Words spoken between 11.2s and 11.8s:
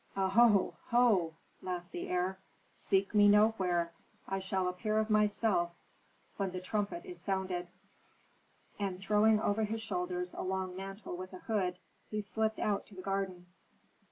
a hood,